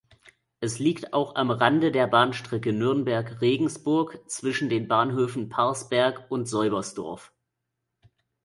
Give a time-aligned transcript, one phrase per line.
[0.59, 7.31] Es liegt auch am Rande der Bahnstrecke Nürnberg–Regensburg zwischen den Bahnhöfen Parsberg und Seubersdorf.